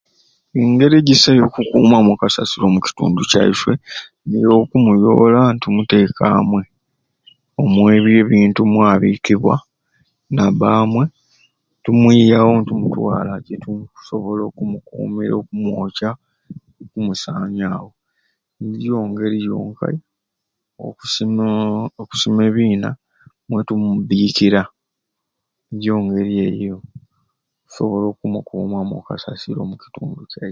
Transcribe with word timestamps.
Engeri 0.61 0.95
egyisai 0.97 1.35
eya 1.37 1.47
kukumamu 1.53 2.09
okasasiro 2.13 2.63
omu 2.67 2.79
kitundu 2.85 3.21
kyaiswe 3.31 3.73
niyo 4.27 4.49
okumuyola 4.61 5.39
nitumuteka 5.49 6.23
amwei 6.39 6.69
omwebyo 7.61 8.15
ebintu 8.23 8.59
mwabikibwa 8.71 9.55
naba 10.35 10.67
amwei 10.81 11.11
nitumwiyawo 11.73 12.51
nitumutwala 12.55 13.31
gyetukusobola 13.45 14.43
omukumira 14.61 15.33
okumwoca 15.37 16.09
oku 16.81 16.97
musanyawo 17.05 17.89
niyo 18.67 18.95
ngeri 19.09 19.37
yonkai 19.47 19.99
okusima 20.85 21.45
okusima 22.01 22.39
ebiina 22.49 22.89
mwetumubikira 23.47 24.61
njo 25.73 25.93
engeri 25.99 26.33
eyo 26.47 26.77
gyetukusobola 26.85 28.05
okumukumamu 28.11 28.93
okasasiro 29.01 29.59
omu 29.65 29.75
kitundu 29.81 30.21
kyaiswe 30.31 30.49